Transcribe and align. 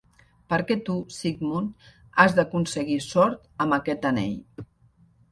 Perquè 0.51 0.75
tu, 0.85 0.93
Sigmund, 1.17 1.83
has 2.23 2.33
d'aconseguir 2.39 2.97
sort 3.09 3.43
amb 3.67 3.77
aquest 3.77 4.09
anell. 4.11 4.65